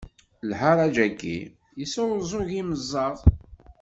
Lharaǧ-agi 0.49 1.39
yesɛuẓug 1.79 2.49
imeẓaɣ 2.59 3.15